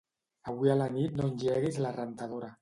[0.53, 2.51] Avui a la nit no engeguis la rentadora.